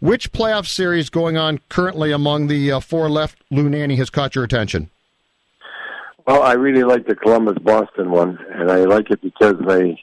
[0.00, 4.34] Which playoff series going on currently among the uh, four left, Lou Nanne, has caught
[4.34, 4.90] your attention?
[6.26, 9.98] Well, I really like the Columbus Boston one, and I like it because I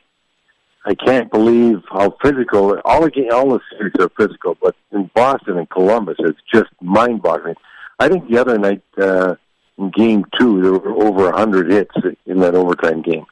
[0.86, 5.58] I can't believe how physical all the all the series are physical, but in Boston
[5.58, 7.56] and Columbus, it's just mind-boggling.
[8.00, 9.36] I think the other night uh,
[9.78, 13.25] in Game Two, there were over a hundred hits in that overtime game,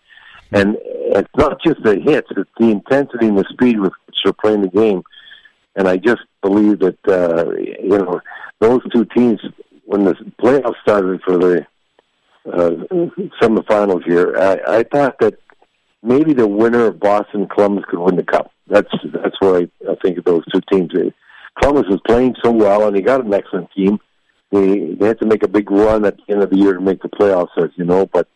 [0.51, 4.33] and it's not just the hits; it's the intensity and the speed with which they're
[4.33, 5.03] playing the game
[5.75, 7.49] and I just believe that uh,
[7.81, 8.21] you know
[8.59, 9.39] those two teams
[9.85, 11.65] when the playoffs started for the
[12.51, 12.71] uh,
[13.41, 15.35] semifinals here, I, I thought that
[16.03, 18.51] maybe the winner of Boston Columbus could win the cup.
[18.67, 20.91] That's that's where I, I think of those two teams.
[21.61, 23.99] Columbus is playing so well, and they got an excellent team.
[24.51, 26.81] They they had to make a big run at the end of the year to
[26.81, 28.27] make the playoffs, as you know, but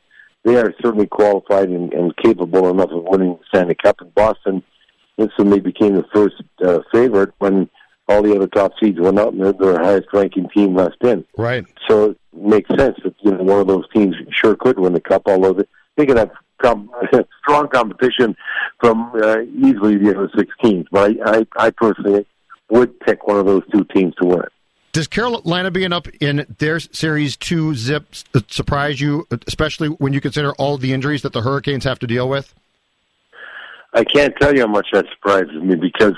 [0.43, 4.01] they are certainly qualified and, and capable enough of winning the Stanley Cup.
[4.01, 4.63] In Boston
[5.17, 7.69] instantly became the first uh, favorite when
[8.09, 11.23] all the other top seeds went out and they're their highest ranking team left in.
[11.37, 11.65] Right.
[11.87, 14.99] So it makes sense that you know one of those teams sure could win the
[14.99, 16.91] cup, although they, they could have com-
[17.41, 18.35] strong competition
[18.79, 20.87] from uh, easily the other six teams.
[20.91, 22.25] But I, I, I personally
[22.69, 24.51] would pick one of those two teams to win it.
[24.91, 28.07] Does Carolina being up in their Series 2 zip
[28.47, 32.27] surprise you, especially when you consider all the injuries that the Hurricanes have to deal
[32.27, 32.55] with?
[33.93, 36.15] I can't tell you how much that surprises me because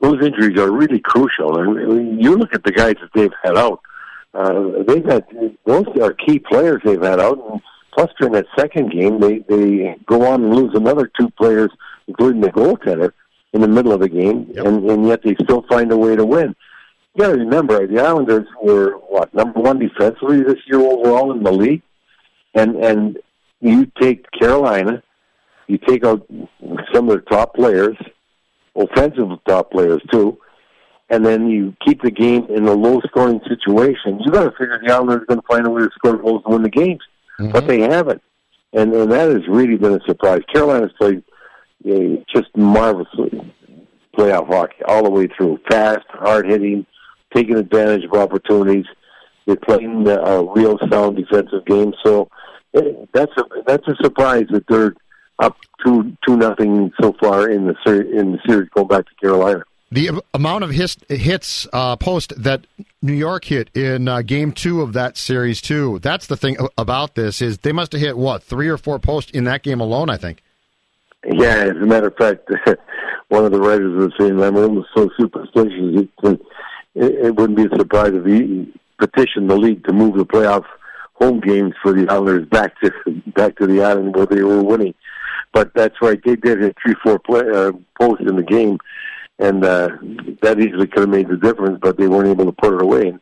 [0.00, 1.58] those injuries are really crucial.
[1.58, 3.80] And you look at the guys that they've had out.
[4.34, 5.24] Uh, they've had
[5.66, 7.38] most are key players they've had out.
[7.50, 7.60] And
[7.94, 11.70] plus, during that second game, they they go on and lose another two players,
[12.06, 13.12] including the goaltender,
[13.52, 14.66] in the middle of the game, yep.
[14.66, 16.54] and, and yet they still find a way to win.
[17.14, 21.42] You got to remember, the Islanders were what number one defensively this year overall in
[21.42, 21.82] the league,
[22.54, 23.18] and and
[23.60, 25.02] you take Carolina
[25.66, 26.26] you take out
[26.94, 27.96] some of the top players,
[28.76, 30.38] offensive top players too,
[31.08, 34.20] and then you keep the game in a low scoring situation.
[34.24, 36.42] You got to figure the Islanders are going to find a way to score goals
[36.44, 37.00] to win the games,
[37.38, 37.52] mm-hmm.
[37.52, 38.22] but they haven't,
[38.72, 40.40] and and that has really been a surprise.
[40.52, 41.22] Carolina's played
[41.88, 43.52] uh, just marvelously
[44.16, 46.86] playoff hockey all the way through, fast, hard hitting,
[47.34, 48.86] taking advantage of opportunities.
[49.46, 52.28] They're playing a real sound defensive game, so
[52.74, 52.80] eh,
[53.14, 54.94] that's a that's a surprise that they're
[55.38, 59.14] up two two nothing so far in the ser- in the series going back to
[59.20, 59.62] Carolina.
[59.92, 62.66] The amount of his, hits uh, post that
[63.02, 66.00] New York hit in uh, Game Two of that series too.
[66.00, 69.30] That's the thing about this is they must have hit what three or four posts
[69.30, 70.10] in that game alone.
[70.10, 70.42] I think.
[71.24, 72.50] Yeah, as a matter of fact,
[73.28, 76.08] one of the writers was saying Lehner was so superstitious
[76.96, 80.64] it, it, wouldn't be a surprise if he petitioned the league to move the playoff
[81.14, 82.90] home games for the Islanders back to
[83.34, 84.94] back to the island where they were winning.
[85.56, 88.76] But that's right, they did hit three, four play, uh, posts in the game,
[89.38, 89.88] and uh,
[90.42, 93.08] that easily could have made the difference, but they weren't able to put it away.
[93.08, 93.20] And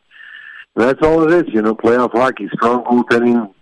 [0.75, 1.73] that's all it is, you know.
[1.73, 3.53] Playoff hockey, strong goaltending,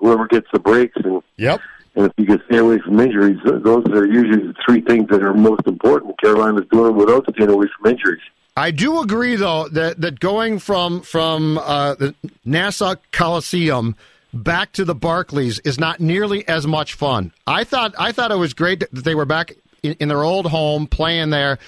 [0.00, 1.60] whoever gets the breaks, and yep.
[1.94, 5.22] And if you can stay away from injuries, those are usually the three things that
[5.22, 6.20] are most important.
[6.20, 8.22] Carolina's doing without staying away from injuries.
[8.56, 12.12] I do agree, though, that that going from from uh, the
[12.44, 13.94] Nassau Coliseum
[14.36, 17.32] back to the Barclays is not nearly as much fun.
[17.46, 19.52] I thought I thought it was great that they were back
[19.82, 21.58] in, in their old home playing there.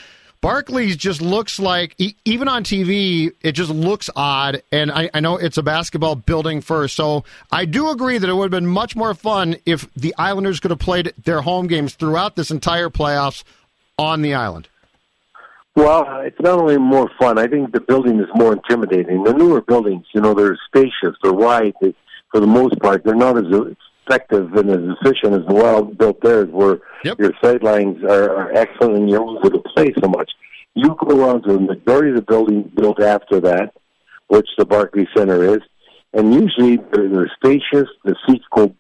[0.41, 4.63] Barclays just looks like, even on TV, it just looks odd.
[4.71, 6.95] And I, I, know it's a basketball building first.
[6.95, 10.61] So I do agree that it would have been much more fun if the Islanders
[10.61, 13.43] could have played their home games throughout this entire playoffs
[13.99, 14.69] on the island.
[15.75, 17.39] Well, it's not only more fun.
[17.39, 19.25] I think the building is more intimidating.
[19.25, 21.95] The newer buildings, you know, they're spacious, they're wide, they,
[22.31, 23.45] for the most part, they're not as
[24.07, 27.19] effective and as efficient as the well built theirs, where yep.
[27.19, 30.31] your sight lines are, are excellent and you're able to play so much.
[30.75, 33.75] You go around to the majority of the building built after that,
[34.29, 35.61] which the Barclays Center is,
[36.13, 37.89] and usually they're, they're spacious.
[38.05, 38.75] The seats go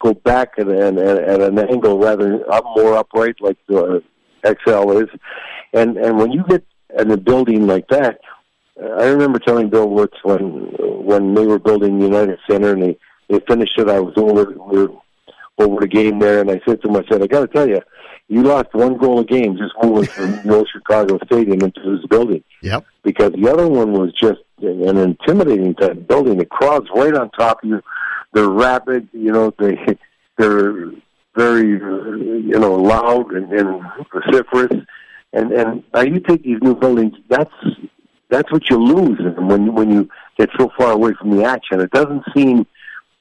[0.00, 4.00] go back at, at, at an angle rather up more upright, like the uh,
[4.44, 5.08] Xcel is.
[5.72, 6.64] And and when you get
[6.98, 8.20] in a building like that,
[8.80, 10.40] I remember telling Bill Wirtz when
[11.04, 12.98] when they were building United Center and they
[13.28, 13.88] they finished it.
[13.88, 14.92] I was over we were
[15.58, 17.68] over the game there, and I said to him, I said, I got to tell
[17.68, 17.80] you,
[18.28, 22.06] you lost one goal a game just moving from the old Chicago Stadium into this
[22.06, 22.44] building.
[22.62, 22.84] Yep.
[23.02, 26.38] Because the other one was just an intimidating type building.
[26.38, 27.82] The crowd's right on top of you.
[28.34, 29.52] They're rapid, you know.
[29.58, 29.78] They
[30.36, 30.90] they're
[31.34, 33.82] very, you know, loud and, and
[34.12, 34.84] vociferous.
[35.32, 37.14] And and now you take these new buildings.
[37.28, 37.50] That's
[38.30, 40.08] that's what you lose when when you
[40.38, 41.80] get so far away from the action.
[41.80, 42.66] It doesn't seem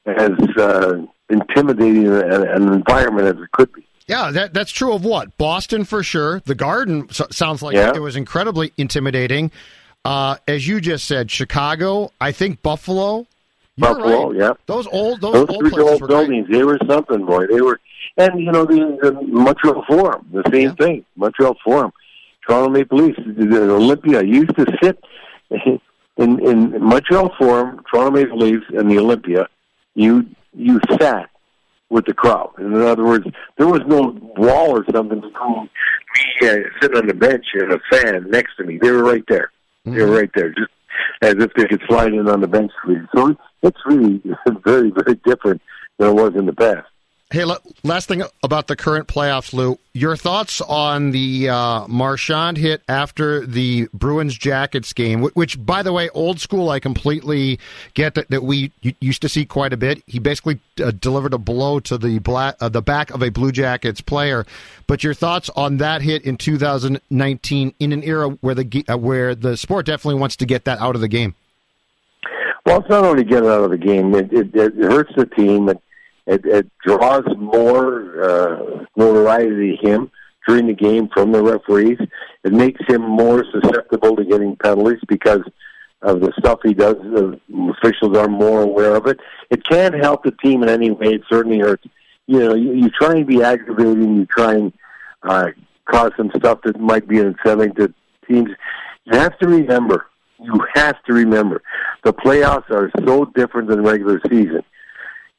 [0.06, 3.86] as uh, intimidating an, an environment as it could be.
[4.08, 5.38] Yeah, that, that's true of what?
[5.38, 6.40] Boston for sure.
[6.46, 7.92] The Garden sounds like yeah.
[7.94, 9.52] it was incredibly intimidating.
[10.06, 13.28] Uh, as you just said, Chicago, I think Buffalo.
[13.78, 14.38] Buffalo, right.
[14.38, 14.54] yeah.
[14.66, 16.58] Those old, those, those old, three old buildings, great.
[16.58, 17.48] they were something, boy.
[17.48, 17.80] They were,
[18.16, 20.86] and you know the, the Montreal Forum, the same yeah.
[20.86, 21.06] thing.
[21.18, 21.92] Montreal Forum,
[22.48, 24.24] Toronto Maple Leafs, the Olympia.
[24.24, 24.98] used to sit
[26.18, 29.48] in in Montreal Forum, Toronto Maple Leafs, and the Olympia.
[29.96, 31.30] You you sat
[31.90, 32.52] with the crowd.
[32.60, 33.26] In other words,
[33.58, 35.70] there was no wall or something between
[36.16, 38.78] me uh, sitting on the bench and a fan next to me.
[38.82, 39.52] They were right there.
[39.86, 39.96] Mm-hmm.
[39.96, 40.18] They were mm-hmm.
[40.18, 40.72] right there, just
[41.22, 43.08] as if they could slide in on the bench for you.
[43.16, 44.22] So it's really
[44.66, 45.62] very, very different
[45.98, 46.88] than it was in the past.
[47.30, 47.44] Hey,
[47.84, 49.78] last thing about the current playoffs, Lou.
[49.92, 55.92] Your thoughts on the uh, Marchand hit after the Bruins Jackets game, which, by the
[55.92, 56.70] way, old school.
[56.70, 57.60] I completely
[57.96, 58.72] get that, that we
[59.02, 60.02] used to see quite a bit.
[60.08, 62.22] He basically uh, delivered a blow to the
[62.62, 64.46] uh, the back of a Blue Jackets player.
[64.88, 69.36] But your thoughts on that hit in 2019 in an era where the uh, where
[69.36, 71.36] the sport definitely wants to get that out of the game.
[72.66, 75.26] Well, it's not only get it out of the game; it, it, it hurts the
[75.26, 75.68] team.
[75.68, 75.82] It,
[76.28, 80.12] it, it draws more uh, notoriety to him
[80.46, 81.98] during the game from the referees.
[82.44, 85.42] It makes him more susceptible to getting penalties because
[86.02, 86.96] of the stuff he does.
[86.96, 87.40] The
[87.78, 89.20] officials are more aware of it.
[89.50, 91.14] It can't help the team in any way.
[91.14, 91.86] It certainly hurts.
[92.28, 94.18] You know, you, you try and be aggravating.
[94.18, 94.74] You try and
[95.24, 95.48] uh,
[95.86, 97.94] cause some stuff that might be unsettling to
[98.28, 98.50] teams.
[99.06, 100.08] You have to remember.
[100.40, 101.64] You have to remember
[102.04, 104.62] the playoffs are so different than regular season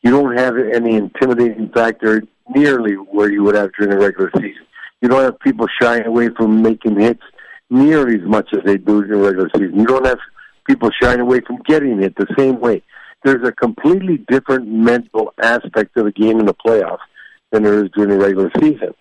[0.03, 2.23] you don't have any intimidating factor
[2.55, 4.67] nearly where you would have during a regular season.
[5.01, 7.23] You don't have people shying away from making hits
[7.71, 9.79] nearly as much as they do in a regular season.
[9.79, 10.19] You don't have
[10.67, 12.83] people shying away from getting it the same way.
[13.25, 16.99] There's a completely different mental aspect of the game in the playoffs
[17.51, 18.95] than there is during the regular season.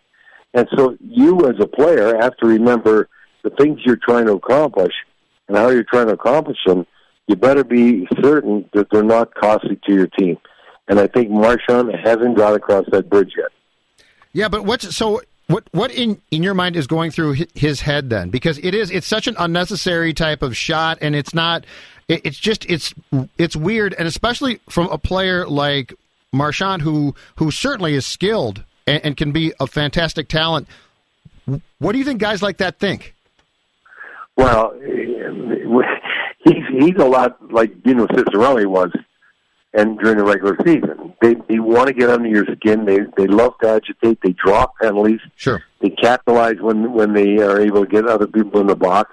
[0.54, 3.10] And so you as a player have to remember
[3.44, 4.94] the things you're trying to accomplish
[5.48, 6.88] and how you're trying to accomplish them.
[7.28, 10.38] You better be certain that they're not costly to your team
[10.88, 13.52] and I think Marchand hasn't got across that bridge yet.
[14.34, 15.22] Yeah, but what's so?
[15.48, 18.30] What what in in your mind is going through his head then?
[18.30, 21.66] Because it is it's such an unnecessary type of shot, and it's not.
[22.08, 22.94] It, it's just it's
[23.38, 25.94] it's weird, and especially from a player like
[26.32, 30.68] Marchand, who who certainly is skilled and, and can be a fantastic talent.
[31.80, 33.14] What do you think guys like that think?
[34.36, 34.74] Well,
[36.44, 38.92] he's he's a lot like Dino Ciccarelli was
[39.78, 41.14] and during the regular season.
[41.22, 42.86] They they want to get under your skin.
[42.86, 44.20] They they love to agitate.
[44.22, 45.22] They draw penalties.
[45.36, 45.64] Sure.
[45.80, 49.12] They capitalize when when they are able to get other people in the box.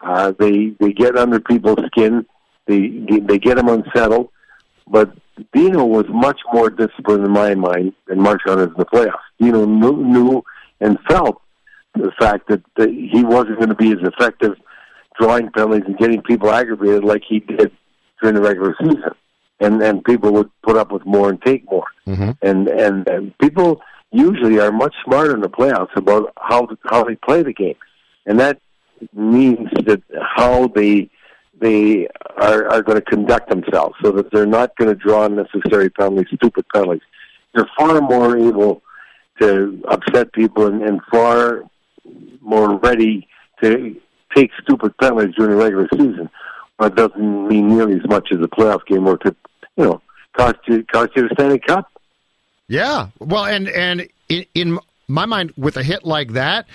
[0.00, 2.26] Uh, they they get under people's skin.
[2.66, 2.88] They
[3.20, 4.30] they get them unsettled.
[4.88, 5.16] But
[5.54, 9.22] Dino was much more disciplined in my mind than Marchand is in the playoffs.
[9.40, 10.42] Dino knew, knew
[10.80, 11.40] and felt
[11.94, 14.56] the fact that, that he wasn't going to be as effective
[15.18, 17.70] drawing penalties and getting people aggravated like he did
[18.20, 19.12] during the regular season
[19.62, 21.86] and and people would put up with more and take more.
[22.06, 22.30] Mm-hmm.
[22.42, 27.16] And, and and people usually are much smarter in the playoffs about how how they
[27.16, 27.76] play the game,
[28.26, 28.60] and that
[29.14, 31.08] means that how they
[31.60, 35.90] they are are going to conduct themselves so that they're not going to draw unnecessary
[35.90, 37.02] penalties, stupid penalties.
[37.54, 38.82] They're far more able
[39.40, 41.64] to upset people and, and far
[42.40, 43.28] more ready
[43.62, 43.96] to
[44.34, 46.28] take stupid penalties during the regular season.
[46.78, 49.36] But it doesn't mean nearly as much as a playoff game where to
[49.76, 50.02] you know,
[50.36, 51.90] cost you cost you the Stanley Cup.
[52.68, 56.66] Yeah, well, and and in, in my mind, with a hit like that,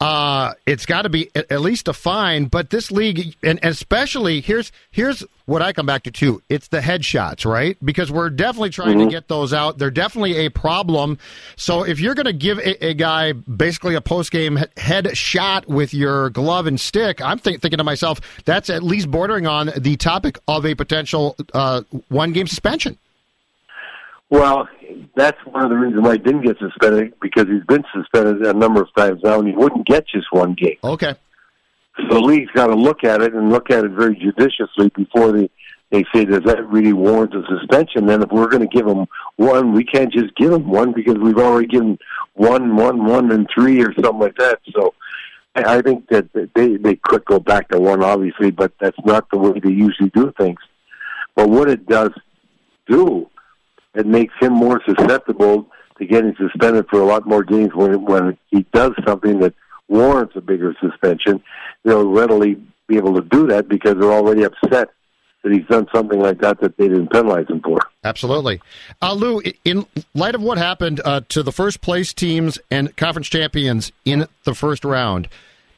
[0.00, 2.46] uh, it's got to be at, least a fine.
[2.46, 6.42] But this league, and especially here's here's what I come back to too.
[6.48, 7.76] It's the headshots, right?
[7.84, 9.08] Because we're definitely trying Mm-hmm.
[9.08, 9.78] to get those out.
[9.78, 11.18] They're definitely a problem.
[11.56, 15.68] So if you're going to give a, a guy basically a post game head shot
[15.68, 19.70] with your glove and stick, I'm think, thinking to myself that's at least bordering on
[19.76, 22.96] the topic of a potential uh, one game suspension.
[24.30, 24.68] Well,
[25.16, 28.52] that's one of the reasons why he didn't get suspended because he's been suspended a
[28.52, 30.78] number of times now, and he wouldn't get just one game.
[30.82, 31.14] Okay.
[31.96, 35.32] So the league's got to look at it and look at it very judiciously before
[35.32, 35.50] they
[35.90, 38.06] they say does that really warrant a suspension?
[38.06, 39.06] Then if we're going to give him
[39.36, 41.98] one, we can't just give him one because we've already given
[42.34, 44.60] one, one, one, and three or something like that.
[44.72, 44.94] So
[45.56, 49.28] I I think that they they could go back to one, obviously, but that's not
[49.30, 50.60] the way they usually do things.
[51.34, 52.12] But what it does
[52.88, 53.28] do,
[53.94, 55.66] it makes him more susceptible
[55.98, 59.54] to getting suspended for a lot more games when when he does something that
[59.88, 61.42] warrants a bigger suspension.
[61.84, 62.56] They'll readily
[62.86, 64.90] be able to do that because they're already upset
[65.42, 67.78] that he's done something like that that they didn't penalize him for.
[68.04, 68.60] Absolutely.
[69.00, 73.28] Uh, Lou, in light of what happened uh, to the first place teams and conference
[73.28, 75.28] champions in the first round,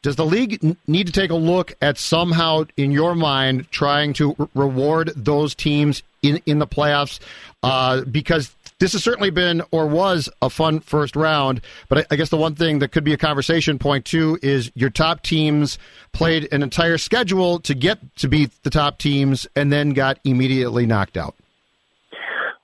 [0.03, 4.35] does the league need to take a look at somehow, in your mind, trying to
[4.37, 7.21] re- reward those teams in, in the playoffs?
[7.63, 12.17] Uh, because this has certainly been or was a fun first round, but I, I
[12.17, 15.79] guess the one thing that could be a conversation point too is your top teams
[16.13, 20.87] played an entire schedule to get to beat the top teams and then got immediately
[20.87, 21.37] knocked out.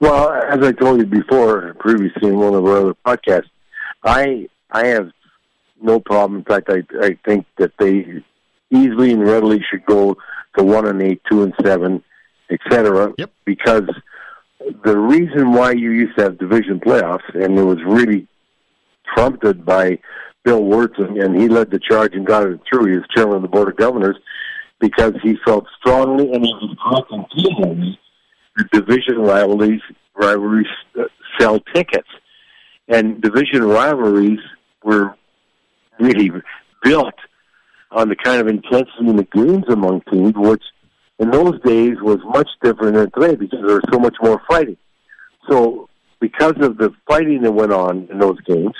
[0.01, 3.51] Well, as I told you before, previously in one of our other podcasts,
[4.05, 5.11] I I have
[5.81, 6.39] no problem.
[6.39, 8.23] In fact, I I think that they
[8.71, 10.17] easily and readily should go
[10.57, 12.03] to one and eight, two and seven,
[12.51, 13.13] etc.
[13.19, 13.31] Yep.
[13.45, 13.89] Because
[14.85, 18.27] the reason why you used to have division playoffs, and it was really
[19.15, 19.99] prompted by
[20.45, 22.87] Bill Wirtz, and, he led the charge and got it through.
[22.87, 24.17] He was chairman of the board of governors
[24.81, 27.97] because he felt strongly, and he was correct in feeling
[28.57, 29.81] the division rivalries
[30.15, 30.67] rivalries
[30.99, 31.05] uh,
[31.39, 32.09] sell tickets,
[32.89, 34.41] and division rivalries
[34.83, 35.15] were
[36.01, 36.31] really
[36.83, 37.15] built
[37.91, 40.63] on the kind of intensity and the games among teams, which
[41.19, 44.77] in those days was much different than today because there was so much more fighting.
[45.49, 45.89] So,
[46.21, 48.75] because of the fighting that went on in those games,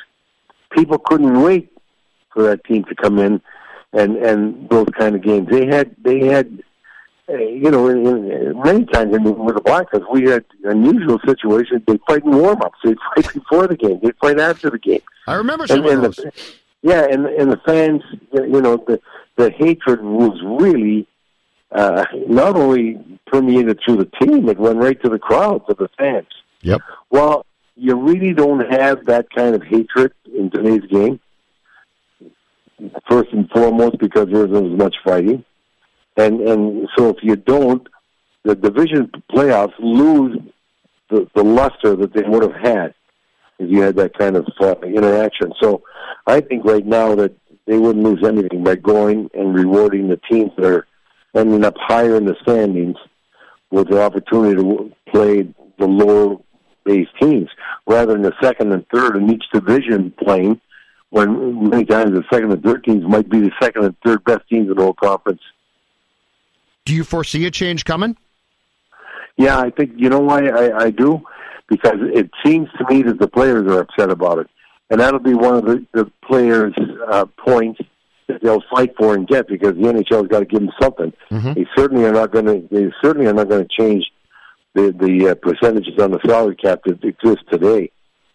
[0.73, 1.73] people couldn't wait
[2.33, 3.41] for that team to come in
[3.93, 5.49] and and those kind of games.
[5.51, 6.63] They had they had
[7.29, 11.83] uh, you know in, in, many times in, with the Blackhawks we had unusual situations.
[11.87, 12.79] They fight in warm ups.
[12.85, 13.99] They fight before the game.
[14.03, 15.01] They fight after the game.
[15.27, 16.17] I remember some And, of those.
[16.17, 16.33] the,
[16.83, 18.03] yeah, and and the fans,
[18.33, 19.01] you know, the
[19.37, 21.07] the hatred was really
[21.73, 25.89] uh, not only permeated through the team; it went right to the crowd, to the
[25.99, 26.29] fans.
[26.63, 26.81] Yep.
[27.11, 27.45] Well,
[27.77, 31.21] you really don't have that kind of hatred in today's game.
[33.09, 35.45] First and foremost, because there isn't as much fighting,
[36.17, 37.87] and and so if you don't,
[38.45, 40.39] the division playoffs lose
[41.11, 42.95] the, the luster that they would have had
[43.59, 45.53] if you had that kind of uh, interaction.
[45.61, 45.83] So
[46.27, 47.35] I think right now that
[47.67, 50.87] they wouldn't lose anything by going and rewarding the teams that are
[51.35, 52.97] ending up higher in the standings
[53.71, 55.43] with the opportunity to play
[55.79, 56.37] the lower
[56.85, 57.49] based teams
[57.87, 60.61] rather than the second and third in each division playing
[61.11, 64.49] when many times the second and third teams might be the second and third best
[64.49, 65.41] teams in the whole conference.
[66.85, 68.17] Do you foresee a change coming?
[69.37, 71.23] Yeah, I think you know why I, I do
[71.69, 74.49] because it seems to me that the players are upset about it,
[74.91, 76.75] and that'll be one of the, the players'
[77.11, 77.81] uh, points
[78.29, 81.13] that they'll fight for and get because the NHL's got to give them something.
[81.31, 81.55] Mhm.
[81.55, 82.69] They certainly are not going to.
[82.71, 84.05] They certainly are not going to change
[84.75, 87.91] the the uh, percentages on the salary cap that exist today.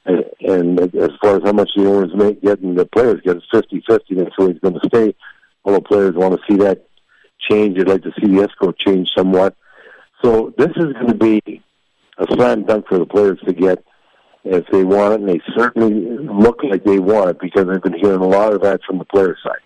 [0.05, 3.38] And, and as far as how much the owners make get and the players get,
[3.38, 4.15] it's fifty fifty.
[4.15, 5.15] That's where he's going to stay.
[5.63, 6.85] Although players want to see that
[7.50, 9.55] change, they'd like to see the escrow change somewhat.
[10.23, 11.62] So this is going to be
[12.17, 13.83] a slam dunk for the players to get
[14.43, 17.97] if they want it, and they certainly look like they want it because I've been
[17.97, 19.62] hearing a lot of that from the player side.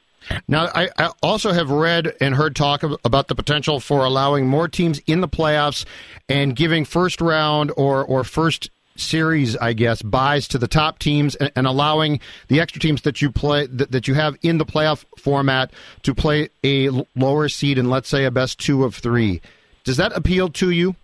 [0.47, 4.47] Now, I, I also have read and heard talk ab- about the potential for allowing
[4.47, 5.85] more teams in the playoffs
[6.27, 11.35] and giving first round or, or first series, I guess, byes to the top teams
[11.35, 14.65] and, and allowing the extra teams that you play that, that you have in the
[14.65, 15.71] playoff format
[16.03, 19.41] to play a lower seed and let's say a best two of three.
[19.83, 20.95] Does that appeal to you?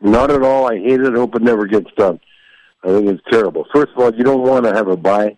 [0.00, 0.70] Not at all.
[0.70, 1.14] I hate it.
[1.14, 2.20] I hope it never gets done.
[2.84, 3.66] I think it's terrible.
[3.74, 5.36] First of all, you don't want to have a bye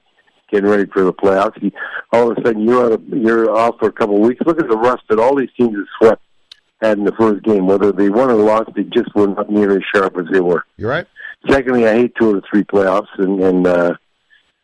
[0.51, 1.61] getting ready for the playoffs.
[1.63, 1.71] You,
[2.13, 4.41] all of a sudden, you're out of, you're off for a couple of weeks.
[4.47, 6.23] Look at the rust that all these teams have swept
[6.81, 7.67] had in the first game.
[7.67, 10.65] Whether they won or lost, they just were not near as sharp as they were.
[10.77, 11.07] You're right.
[11.49, 13.95] Secondly, I hate two of the three playoffs, and and uh,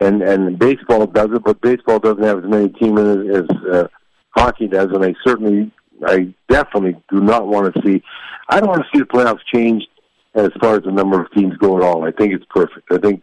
[0.00, 3.88] and and baseball does it, but baseball doesn't have as many teams as, as uh,
[4.36, 5.70] hockey does, and I certainly,
[6.06, 8.02] I definitely do not want to see.
[8.48, 9.88] I don't want to see the playoffs changed
[10.34, 12.04] as far as the number of teams go at all.
[12.04, 12.92] I think it's perfect.
[12.92, 13.22] I think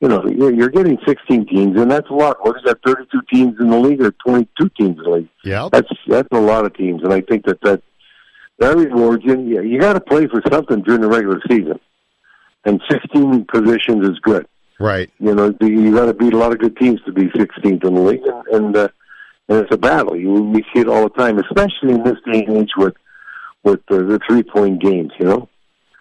[0.00, 2.36] you know you're, getting 16 teams, and that's a lot.
[2.42, 2.78] What is that?
[2.86, 5.28] 32 teams in the league or 22 teams in the league?
[5.44, 7.82] Yeah, that's that's a lot of teams, and I think that that
[8.58, 9.40] that rewards you.
[9.40, 11.80] You, you got to play for something during the regular season,
[12.64, 14.46] and 16 positions is good.
[14.78, 15.10] Right.
[15.18, 17.94] You know, you got to beat a lot of good teams to be 16th in
[17.94, 18.88] the league, and and, uh,
[19.48, 20.16] and it's a battle.
[20.16, 22.94] You we see it all the time, especially in this day and age with
[23.64, 25.10] with the, the three point games.
[25.18, 25.48] You know.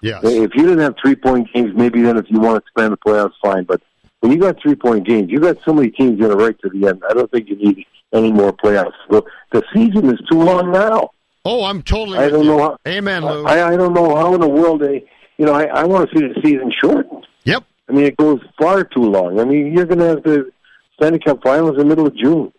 [0.08, 0.24] Yes.
[0.24, 2.98] If you didn't have three point games, maybe then if you want to expand the
[2.98, 3.66] playoffs, fine.
[3.66, 3.82] But
[4.22, 6.70] when you got three point games, you got so many teams in a right to
[6.70, 7.04] the end.
[7.10, 8.94] I don't think you need any more playoffs.
[9.10, 9.22] The,
[9.52, 11.12] the season is too long now.
[11.46, 12.20] Oh, I'm totally.
[12.20, 12.52] I don't you.
[12.52, 12.60] know.
[12.60, 13.46] How, Amen, Lou.
[13.46, 15.08] I, I don't know how in the world they.
[15.38, 17.28] You know, I, I want to see the season shortened.
[17.44, 17.64] Yep.
[17.88, 19.40] I mean, it goes far too long.
[19.40, 20.52] I mean, you're going to have the
[20.96, 22.52] Stanley Cup Finals in the middle of June.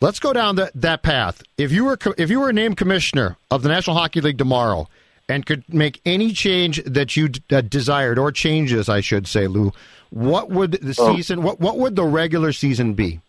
[0.00, 1.42] Let's go down that that path.
[1.56, 4.88] If you were if you were named commissioner of the National Hockey League tomorrow
[5.28, 9.72] and could make any change that you uh, desired or changes, I should say, Lou,
[10.10, 11.14] what would the Oh.
[11.16, 11.42] season?
[11.42, 13.20] What what would the regular season be,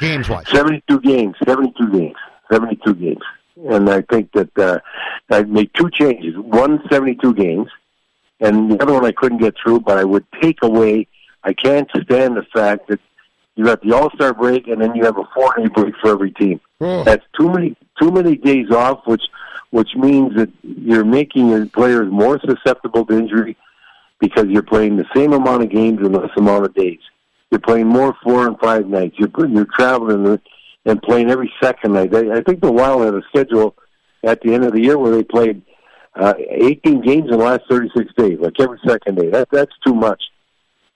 [0.00, 0.48] games wise?
[0.48, 2.16] 72 games, 72 games,
[2.50, 3.22] 72 games.
[3.68, 4.78] And I think that uh,
[5.30, 6.34] I'd make two changes.
[6.36, 7.68] One, 72 games,
[8.40, 11.06] and the other one I couldn't get through, but I would take away,
[11.44, 12.98] I can't stand the fact that
[13.54, 16.60] you got the All-Star break and then you have a four-day break for every team.
[16.80, 17.04] Oh.
[17.04, 19.22] That's too many, too many days off, which,
[19.74, 23.56] which means that you're making your players more susceptible to injury
[24.20, 27.00] because you're playing the same amount of games in less amount of days.
[27.50, 29.16] You're playing more four and five nights.
[29.18, 30.38] You're you're traveling
[30.84, 32.14] and- playing every second night.
[32.14, 33.74] I, I think the Wild had a schedule
[34.22, 35.60] at the end of the year where they played
[36.14, 39.28] uh, 18 games in the last 36 days, like every second day.
[39.30, 40.22] That that's too much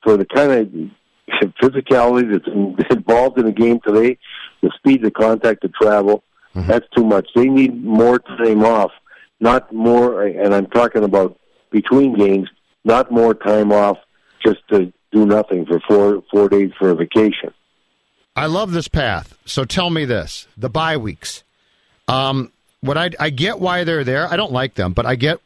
[0.05, 4.19] for the kind of physicality that's involved in the game today.
[4.63, 6.23] The speed, the contact, the travel.
[6.67, 7.29] That's too much.
[7.35, 8.93] They need more time off,
[9.41, 10.23] not more.
[10.23, 11.39] And I'm talking about
[11.71, 12.49] between games,
[12.85, 13.99] not more time off
[14.45, 17.53] just to do nothing for four four days for a vacation.
[18.37, 19.37] I love this path.
[19.45, 21.45] So tell me this: the bye weeks.
[22.07, 24.29] Um, what I I get why they're there.
[24.29, 25.41] I don't like them, but I get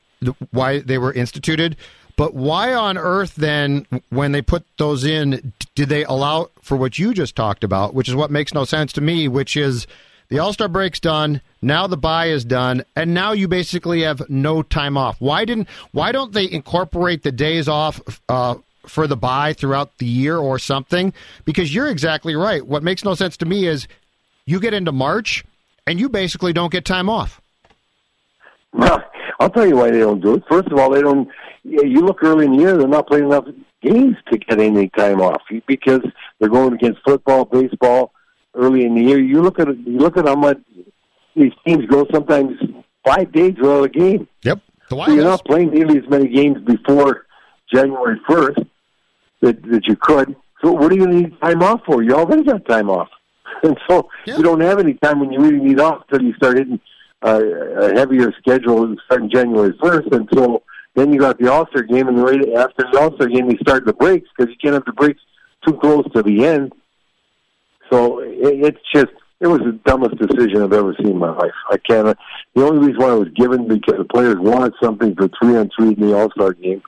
[0.50, 1.76] why they were instituted.
[2.16, 6.98] But why on earth then, when they put those in, did they allow for what
[6.98, 9.86] you just talked about, which is what makes no sense to me, which is
[10.28, 14.28] the All Star break's done, now the bye is done, and now you basically have
[14.28, 15.20] no time off.
[15.20, 15.68] Why didn't?
[15.92, 18.00] Why don't they incorporate the days off?
[18.28, 18.56] Uh,
[18.86, 21.12] for the bye throughout the year or something
[21.44, 22.66] because you're exactly right.
[22.66, 23.86] What makes no sense to me is
[24.44, 25.44] you get into March
[25.86, 27.40] and you basically don't get time off.
[28.72, 29.02] Well,
[29.38, 30.44] I'll tell you why they don't do it.
[30.48, 31.28] First of all, they don't.
[31.64, 33.44] You look early in the year; they're not playing enough
[33.82, 36.00] games to get any time off because
[36.38, 38.12] they're going against football, baseball
[38.54, 39.18] early in the year.
[39.18, 40.58] You look at you look at how much
[41.36, 42.06] these teams go.
[42.12, 42.58] Sometimes
[43.06, 44.28] five days without a game.
[44.44, 44.60] Yep.
[44.90, 47.26] The So you're not playing nearly as many games before
[47.72, 48.58] January first
[49.40, 50.36] that that you could.
[50.62, 52.02] So what are you going to need time off for?
[52.02, 53.08] You already got time off,
[53.62, 54.36] and so Yeah.
[54.36, 56.78] you don't have any time when you really need off until you start hitting
[57.24, 57.40] uh,
[57.80, 60.08] a heavier schedule starting January first.
[60.12, 60.62] And so
[60.94, 63.56] then you got the All Star game, and right after the All Star game, you
[63.60, 65.20] start the breaks because you can't have the breaks
[65.66, 66.72] too close to the end.
[67.92, 71.52] So it, it's just it was the dumbest decision I've ever seen in my life.
[71.70, 72.16] I can't.
[72.54, 75.68] The only reason why it was given because the players wanted something for three on
[75.76, 76.82] three in the All Star game,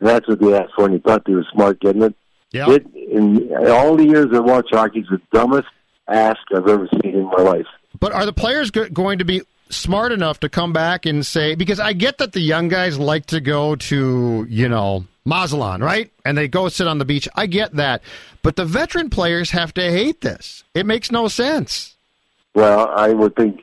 [0.00, 2.14] and that's what they asked for, and they thought they were smart getting it.
[2.50, 2.70] Yeah.
[2.70, 5.68] It in all the years I watched hockey, it's the dumbest
[6.08, 7.66] ask I've ever seen in my life.
[7.98, 11.54] But are the players go- going to be smart enough to come back and say
[11.54, 16.10] because I get that the young guys like to go to, you know, Mazatlan, right?
[16.24, 17.28] And they go sit on the beach.
[17.34, 18.02] I get that.
[18.42, 20.64] But the veteran players have to hate this.
[20.74, 21.96] It makes no sense.
[22.54, 23.62] Well, I would think,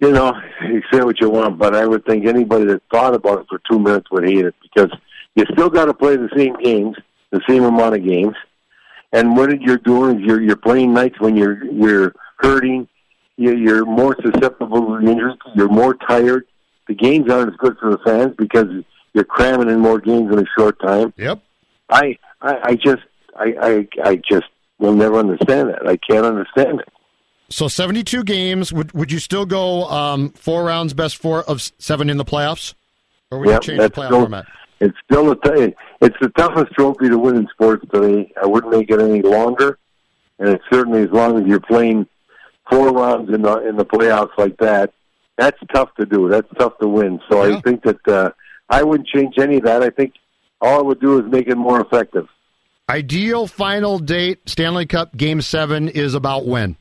[0.00, 0.32] you know,
[0.68, 3.60] you say what you want, but I would think anybody that thought about it for
[3.70, 4.90] two minutes would hate it because
[5.34, 6.96] you still got to play the same games,
[7.30, 8.36] the same amount of games,
[9.12, 12.88] and what you're doing is you're you're playing nights when you're you're hurting,
[13.36, 16.46] you're more susceptible to injuries, you're more tired.
[16.88, 18.66] The games aren't as good for the fans because
[19.16, 21.12] you're cramming in more games in a short time.
[21.16, 21.40] Yep.
[21.88, 23.02] I I, I just
[23.34, 24.44] I, I I just
[24.78, 25.88] will never understand that.
[25.88, 26.88] I can't understand it.
[27.48, 28.72] So 72 games.
[28.74, 32.74] Would would you still go um, four rounds, best four of seven in the playoffs?
[33.30, 34.46] Or would Yeah, you change the playoff still- format?
[34.78, 38.30] It's still a t- it's the toughest trophy to win in sports today.
[38.42, 39.78] I wouldn't make it any longer,
[40.38, 42.06] and it's certainly as long as you're playing
[42.70, 44.92] four rounds in the in the playoffs like that.
[45.38, 46.28] That's tough to do.
[46.28, 47.20] That's tough to win.
[47.30, 47.56] So Yeah.
[47.56, 48.30] I think that uh,
[48.68, 49.82] I wouldn't change any of that.
[49.82, 50.14] I think
[50.60, 52.26] all I would do is make it more effective.
[52.88, 56.76] ideal final date Stanley Cup Game Seven is about when?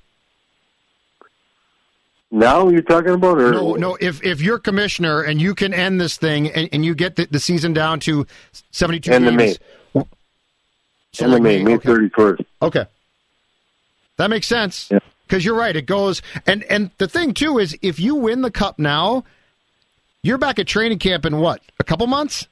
[2.32, 3.98] Now you're talking about, or No, no.
[4.02, 7.28] If if you're commissioner and you can end this thing and, and you get the,
[7.30, 8.26] the season down to
[8.72, 9.60] seventy two games,
[9.94, 10.06] so
[11.24, 11.88] end of like May, May okay.
[11.88, 12.42] thirty first.
[12.62, 12.86] Okay,
[14.18, 14.90] that makes sense.
[14.92, 15.00] Yeah.
[15.28, 18.52] Because you're right, it goes and and the thing too is if you win the
[18.52, 19.24] cup now,
[20.26, 22.48] you're back at training camp in what a couple months.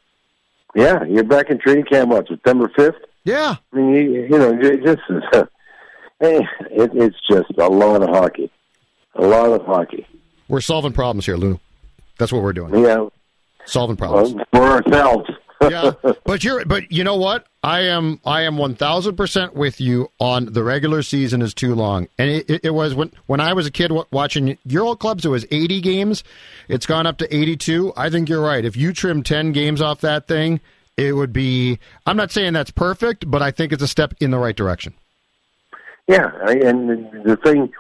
[0.76, 2.10] Yeah, you're back in training camp.
[2.12, 2.96] What September fifth?
[3.26, 5.46] Yeah, I mean, you, you know, just is, uh,
[6.22, 8.52] eh, it, it's just a lot of hockey,
[9.16, 10.06] a lot of hockey.
[10.48, 11.60] we're solving problems here, Lou.
[12.18, 13.08] That's what we're doing, Yeah,
[13.66, 14.34] solving problems.
[14.34, 15.30] well, for ourselves.
[15.70, 17.48] Yeah, but you're but you know what?
[17.64, 21.76] I am I am one thousand percent with you on the regular season is too
[21.76, 25.00] long, and it, it, it was when when I was a kid watching your old
[25.00, 25.26] clubs.
[25.26, 26.24] It was eighty games.
[26.68, 27.94] It's gone up to eighty two.
[27.96, 28.66] I think you're right.
[28.66, 30.60] If you trim ten games off that thing,
[30.98, 31.80] it would be.
[32.06, 34.94] I'm not saying that's perfect, but I think it's a step in the right direction.
[36.08, 36.90] Yeah, and
[37.24, 37.72] the thing,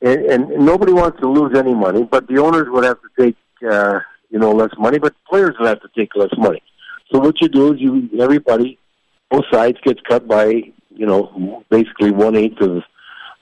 [0.00, 3.36] and, and nobody wants to lose any money, but the owners would have to take,
[3.70, 6.62] uh, you know, less money, but players would have to take less money.
[7.12, 8.78] So what you do is you everybody,
[9.30, 10.46] both sides gets cut by,
[10.94, 12.82] you know, basically one eighth of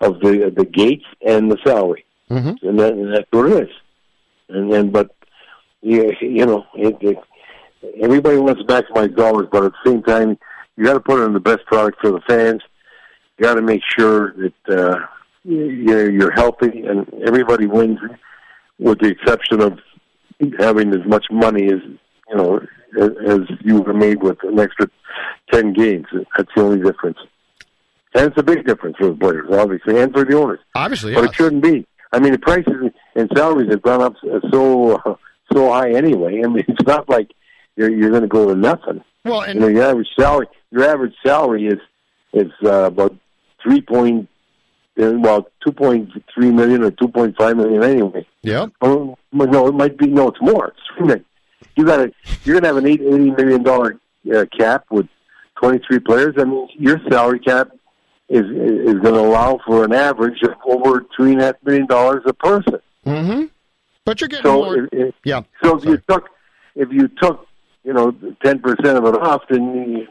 [0.00, 2.66] of the the gates and the salary, Mm-hmm.
[2.68, 3.74] and, that, and that's what it is.
[4.48, 5.14] And then, but
[5.83, 7.18] yeah, you know, it, it,
[8.00, 10.38] everybody wants to maximize dollars, but at the same time,
[10.76, 12.62] you got to put in the best product for the fans
[13.40, 15.06] you got to make sure that uh,
[15.44, 17.98] you're, you're healthy and everybody wins,
[18.78, 19.78] with the exception of
[20.59, 21.80] having as much money as
[22.30, 22.60] you know
[23.00, 24.88] as, you would have made with an extra
[25.52, 26.06] ten games.
[26.36, 27.18] That's the only difference,
[28.14, 30.60] and it's a big difference for the players, obviously, and for the owners.
[30.74, 31.28] Obviously, But yeah.
[31.28, 31.86] it shouldn't be.
[32.12, 34.14] I mean, the prices and salaries have gone up
[34.50, 35.18] so
[35.52, 36.42] so high anyway.
[36.44, 37.30] I mean, it's not like
[37.76, 39.02] you're you're going to go to nothing.
[39.24, 41.78] Well, You know, and your average salary, your average salary is
[42.32, 43.14] is uh, about
[43.62, 44.28] three point,
[45.00, 48.26] uh, well, two point three million or two point five million anyway.
[48.42, 50.06] yeah, Oh, no, it might be.
[50.06, 50.68] No, it's more.
[50.68, 51.24] It's three million.
[51.76, 52.12] You got to.
[52.44, 53.98] You're going to have an eight, eighty million dollar
[54.34, 55.06] uh, cap with
[55.60, 56.34] twenty three players.
[56.38, 57.68] I mean, your salary cap
[58.28, 61.86] is is going to allow for an average of over three and a half million
[61.86, 62.76] dollars a person.
[63.06, 63.44] mm-hmm.
[64.04, 64.84] But you're getting So, more.
[64.84, 65.42] if, if, yeah.
[65.62, 65.92] so if Sorry.
[65.92, 66.28] you took
[66.76, 67.46] if you took
[67.84, 68.12] you know
[68.44, 70.08] ten percent of it off, then you-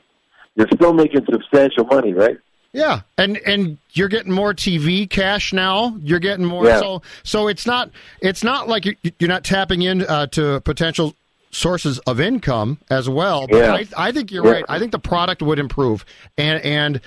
[0.56, 2.38] you're still making substantial money, right?
[2.74, 5.96] Yeah, and and you're getting more TV cash now.
[6.02, 6.66] You're getting more.
[6.66, 6.80] Yeah.
[6.82, 11.16] So so it's not it's not like you're, you're not tapping in uh, to potential
[11.52, 13.48] sources of income as well.
[13.48, 13.74] But Yeah.
[13.74, 14.52] I, I think you're Yeah.
[14.52, 14.66] right.
[14.70, 16.06] I think the product would improve,
[16.38, 17.02] and and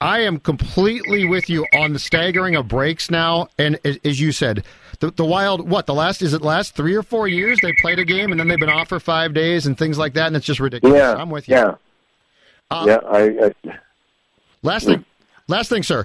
[0.00, 3.48] I am completely with you on the staggering of breaks now.
[3.58, 4.62] And as, you said,
[5.00, 7.98] the, the Wild, what the last is it last three or four years they played
[7.98, 10.36] a game and then they've been off for five days and things like that, and
[10.36, 10.96] it's just ridiculous.
[10.98, 11.56] Yeah, I'm with you.
[11.56, 11.74] Yeah,
[12.70, 12.98] Um, yeah.
[13.08, 13.78] I, I
[14.62, 15.04] Last thing,
[15.48, 16.04] last thing, sir.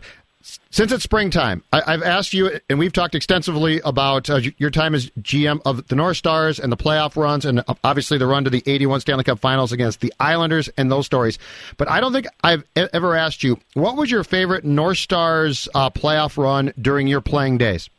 [0.71, 4.93] Since it's springtime, I, I've asked you, and we've talked extensively about uh, your time
[4.93, 8.43] as GM of the North Stars and the playoff runs, and uh, obviously the run
[8.43, 11.39] to the '81 Stanley Cup Finals against the Islanders and those stories.
[11.77, 15.89] But I don't think I've ever asked you what was your favorite North Stars uh,
[15.89, 17.89] playoff run during your playing days.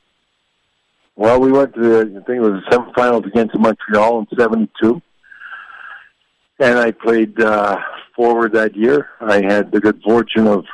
[1.17, 5.01] well, we went to the, I think it was the semifinals against Montreal in '72,
[6.59, 7.79] and I played uh,
[8.15, 9.09] forward that year.
[9.21, 10.67] I had the good fortune of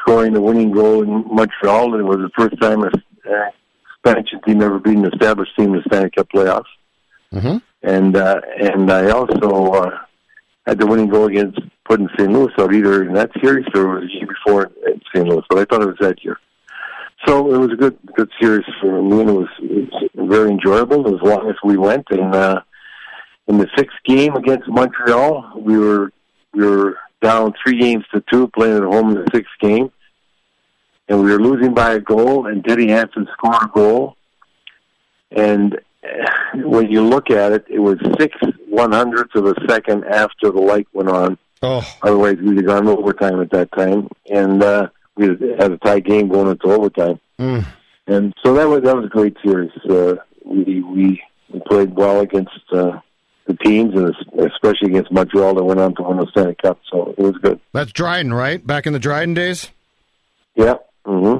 [0.00, 3.50] scoring the winning goal in Montreal, and it was the first time a uh,
[3.94, 6.64] expansion team ever beat an established team in the Stanley Cup playoffs.
[7.32, 7.58] Mm-hmm.
[7.82, 9.98] and uh, and I also uh,
[10.66, 12.32] had the winning goal against putting St.
[12.32, 15.28] Louis out either in that series or the year before in St.
[15.28, 16.38] Louis, but I thought it was that year.
[17.26, 20.50] So it was a good good series for me, and it was, it was very
[20.50, 22.06] enjoyable as long as we went.
[22.10, 22.62] And uh,
[23.48, 26.12] in the sixth game against Montreal, we were
[26.54, 29.90] we were down three games to two, playing at home in the sixth game,
[31.08, 32.46] and we were losing by a goal.
[32.46, 34.16] And Denny Hansen scored a goal,
[35.30, 38.36] and uh, when you look at it, it was six
[38.68, 41.38] one hundredths of a second after the light went on.
[41.62, 45.26] Oh, Otherwise, we'd have gone overtime at that time, and uh, we
[45.58, 47.18] had a tie game going into overtime.
[47.38, 47.66] mm.
[48.06, 49.70] And so that was that was a great series.
[49.88, 53.00] Uh, we we we played well against uh,
[53.48, 54.14] the teams, and
[54.46, 56.78] especially against Montreal that went on to win the Stanley Cup.
[56.92, 57.58] So it was good.
[57.72, 58.64] that's Dryden, right?
[58.64, 59.70] Back in the Dryden days.
[60.54, 60.74] Yeah.
[61.04, 61.38] hmm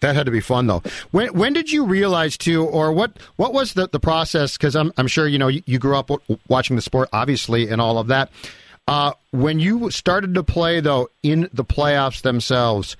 [0.00, 0.82] That had to be fun, though.
[1.10, 4.56] When when did you realize too, or what what was the, the process?
[4.56, 7.68] Because I'm I'm sure you know you, you grew up w- watching the sport, obviously,
[7.68, 8.30] and all of that.
[8.88, 12.96] Uh, when you started to play though in the playoffs themselves,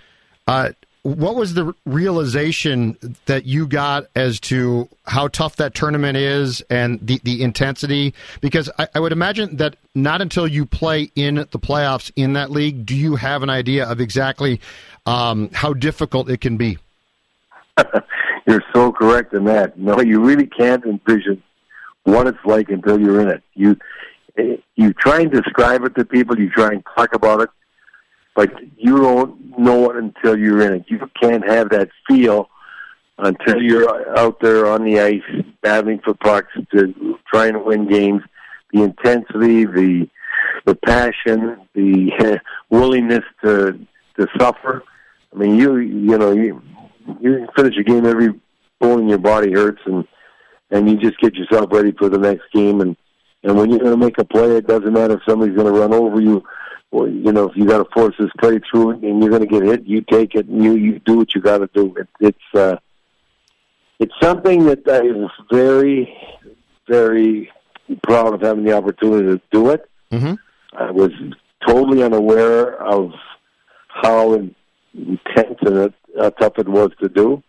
[0.47, 0.71] uh,
[1.03, 7.01] what was the realization that you got as to how tough that tournament is and
[7.05, 8.15] the, the intensity?
[8.41, 12.51] Because I, I would imagine that not until you play in the playoffs in that
[12.51, 14.61] league do you have an idea of exactly
[15.07, 16.79] um, how difficult it can be.
[18.47, 19.79] you're so correct in that.
[19.79, 21.43] No, you really can't envision
[22.05, 23.43] what it's like until you're in it.
[23.55, 23.77] You
[24.77, 27.51] you try and describe it to people, you try and talk about it,
[28.35, 30.85] but you don't know it until you're in it.
[30.89, 32.49] You can't have that feel
[33.19, 38.23] until you're out there on the ice battling for pucks to trying to win games.
[38.73, 40.09] The intensity, the
[40.65, 42.41] the passion, the
[42.71, 43.79] willingness to
[44.19, 44.83] to suffer.
[45.33, 46.63] I mean, you you know you
[47.21, 48.29] you finish a game every
[48.81, 50.07] bone in your body hurts and
[50.71, 52.97] and you just get yourself ready for the next game and
[53.45, 55.79] and when you're going to make a play, it doesn't matter if somebody's going to
[55.79, 56.45] run over you
[56.93, 59.63] you know if you got to force this play through and you're going to get
[59.63, 61.95] hit, you take it and you you do what you got to do.
[61.97, 62.77] It, it's uh,
[63.99, 66.15] it's something that I was very
[66.89, 67.51] very
[68.03, 69.89] proud of having the opportunity to do it.
[70.11, 70.35] Mm-hmm.
[70.77, 71.11] I was
[71.67, 73.13] totally unaware of
[73.89, 77.43] how intense and how tough it was to do.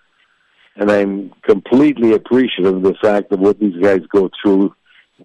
[0.75, 4.73] And I'm completely appreciative of the fact of what these guys go through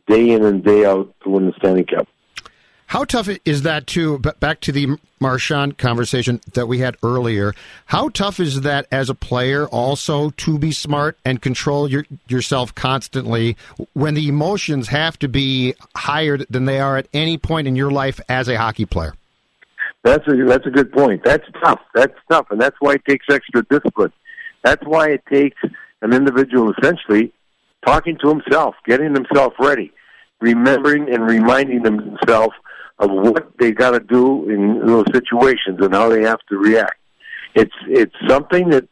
[0.07, 2.07] day in and day out to win the Stanley Cup.
[2.89, 4.19] How tough is that too?
[4.19, 7.53] Back to the Marchand conversation that we had earlier.
[7.85, 12.75] How tough is that as a player also to be smart and control your, yourself
[12.75, 13.59] constantly
[13.93, 17.91] when the emotions have to be higher than they are at any point in your
[17.91, 19.13] life as a hockey player?
[20.03, 21.23] That's a that's a good point.
[21.25, 21.81] That's tough.
[21.95, 24.15] That's tough, and that's why it takes extra discipline.
[24.65, 25.61] That's why it takes
[26.01, 27.35] an individual essentially
[27.85, 29.93] talking to himself, getting himself ready,
[30.41, 32.55] remembering and reminding themselves
[32.99, 36.99] of what they got to do in those situations and how they have to react.
[37.55, 38.89] It's it's something that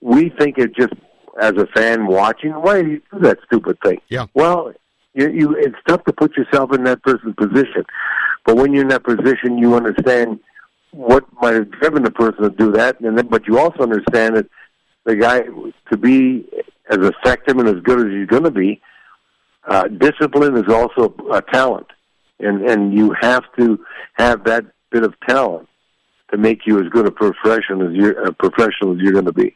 [0.00, 0.94] we think it just
[1.40, 2.52] as a fan watching.
[2.52, 4.00] Why do you do that stupid thing?
[4.08, 4.26] Yeah.
[4.34, 4.72] Well,
[5.14, 7.84] you, you it's tough to put yourself in that person's position,
[8.44, 10.40] but when you're in that position, you understand
[10.92, 14.36] what might have driven the person to do that, and then but you also understand
[14.36, 14.46] that
[15.04, 15.42] the guy
[15.90, 16.48] to be
[16.90, 18.80] as effective and as good as he's going to be.
[19.68, 21.88] Uh, discipline is also a talent
[22.40, 23.78] and and you have to
[24.14, 25.68] have that bit of talent
[26.30, 29.32] to make you as good a professional as you're a professional as you're going to
[29.32, 29.54] be.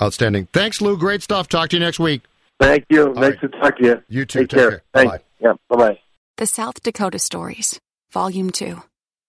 [0.00, 0.48] Outstanding.
[0.52, 0.96] Thanks, Lou.
[0.96, 1.48] Great stuff.
[1.48, 2.22] Talk to you next week.
[2.60, 3.08] Thank you.
[3.08, 3.40] All nice right.
[3.40, 4.02] to talk to you.
[4.08, 4.40] You too.
[4.40, 4.70] Take, Take care.
[4.70, 4.82] care.
[4.92, 5.12] Thanks.
[5.12, 5.24] Bye-bye.
[5.40, 5.52] Yeah.
[5.68, 5.98] Bye bye.
[6.36, 7.78] The South Dakota Stories,
[8.12, 8.82] Volume 2.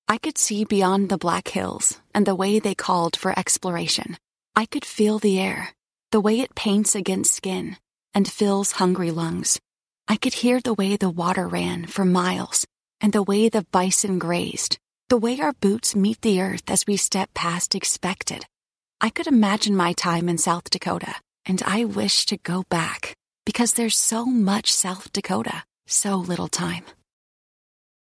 [0.08, 4.18] I could see beyond the Black Hills and the way they called for exploration.
[4.56, 5.70] I could feel the air,
[6.12, 7.78] the way it paints against skin
[8.14, 9.60] and fills hungry lungs.
[10.08, 12.66] I could hear the way the water ran for miles
[13.06, 16.98] and the way the bison grazed, the way our boots meet the earth as we
[16.98, 18.44] step past expected.
[19.00, 21.14] I could imagine my time in South Dakota,
[21.46, 23.14] and I wish to go back
[23.46, 26.84] because there's so much South Dakota, so little time.